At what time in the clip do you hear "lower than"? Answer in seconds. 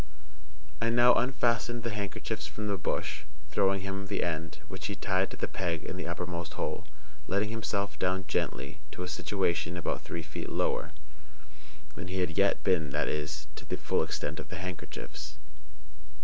10.49-12.07